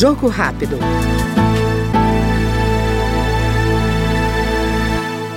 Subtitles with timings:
[0.00, 0.78] Jogo rápido.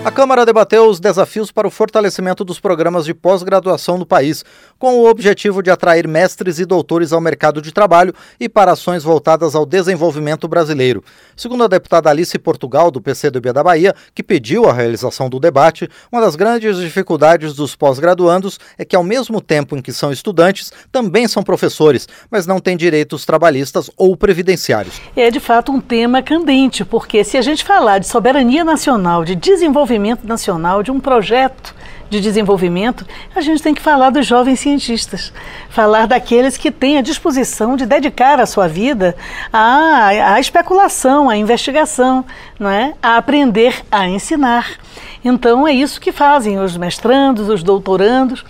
[0.05, 4.43] A Câmara debateu os desafios para o fortalecimento dos programas de pós-graduação no país,
[4.77, 9.01] com o objetivo de atrair mestres e doutores ao mercado de trabalho e para ações
[9.01, 11.01] voltadas ao desenvolvimento brasileiro.
[11.37, 15.89] Segundo a deputada Alice Portugal, do PCdoB da Bahia, que pediu a realização do debate,
[16.11, 20.73] uma das grandes dificuldades dos pós-graduandos é que, ao mesmo tempo em que são estudantes,
[20.91, 24.99] também são professores, mas não têm direitos trabalhistas ou previdenciários.
[25.15, 29.33] É de fato um tema candente, porque se a gente falar de soberania nacional, de
[29.33, 31.75] desenvolvimento, desenvolvimento nacional, de um projeto
[32.09, 35.33] de desenvolvimento, a gente tem que falar dos jovens cientistas,
[35.69, 39.15] falar daqueles que têm a disposição de dedicar a sua vida
[39.51, 42.25] à, à especulação, à investigação,
[42.59, 42.93] não é?
[43.01, 44.77] a aprender a ensinar.
[45.23, 48.43] Então é isso que fazem os mestrandos, os doutorandos.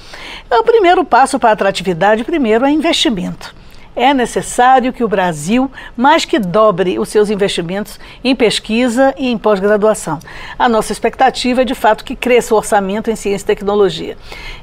[0.50, 3.62] O primeiro passo para a atratividade, primeiro, é investimento
[3.96, 9.38] é necessário que o Brasil mais que dobre os seus investimentos em pesquisa e em
[9.38, 10.20] pós-graduação.
[10.58, 14.17] A nossa expectativa é, de fato, que cresça o orçamento em ciência e tecnologia.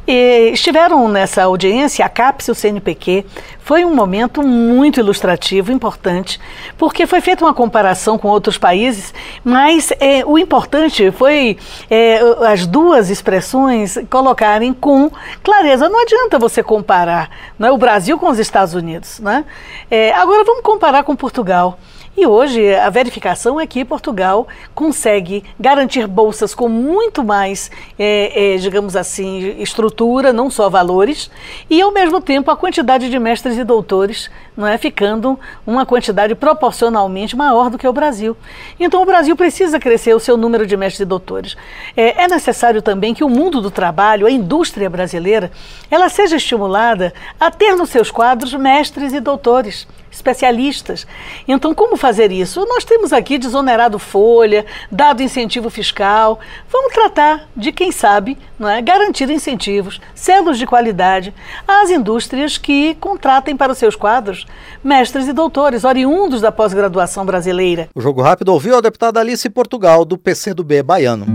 [0.06, 3.26] E estiveram nessa audiência a CAPES e o CNPq.
[3.70, 6.40] Foi um momento muito ilustrativo, importante,
[6.76, 11.56] porque foi feita uma comparação com outros países, mas é, o importante foi
[11.88, 15.08] é, as duas expressões colocarem com
[15.40, 15.88] clareza.
[15.88, 19.20] Não adianta você comparar não é, o Brasil com os Estados Unidos.
[19.20, 19.44] Né?
[19.88, 21.78] É, agora vamos comparar com Portugal.
[22.20, 28.56] E hoje a verificação é que Portugal consegue garantir bolsas com muito mais, é, é,
[28.58, 31.30] digamos assim, estrutura, não só valores,
[31.70, 36.34] e ao mesmo tempo a quantidade de mestres e doutores não é ficando uma quantidade
[36.34, 38.36] proporcionalmente maior do que o Brasil.
[38.78, 41.56] Então o Brasil precisa crescer o seu número de mestres e doutores.
[41.96, 45.50] É, é necessário também que o mundo do trabalho, a indústria brasileira,
[45.90, 51.06] ela seja estimulada a ter nos seus quadros mestres e doutores especialistas.
[51.46, 52.64] Então, como fazer isso?
[52.66, 56.40] Nós temos aqui desonerado folha, dado incentivo fiscal.
[56.70, 61.32] Vamos tratar de, quem sabe, não é, garantir incentivos, selos de qualidade
[61.66, 64.46] às indústrias que contratem para os seus quadros
[64.82, 67.88] mestres e doutores, oriundos da pós-graduação brasileira.
[67.94, 71.26] O Jogo Rápido ouviu a deputada Alice Portugal, do PCdoB baiano.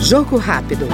[0.00, 0.88] Jogo Rápido.